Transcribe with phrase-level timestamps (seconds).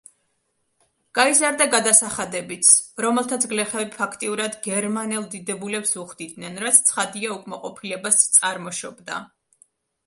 [1.17, 2.71] გაიზარდა გადასახადებიც,
[3.05, 9.25] რომელთაც გლეხები ფაქტიურად გერმანელ დიდებულებს უხდიდნენ, რაც ცხადია უკმაყოფილებას წარმოშობდა.